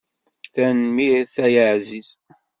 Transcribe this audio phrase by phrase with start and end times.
[0.53, 2.09] Tanemmirt ay aεziz.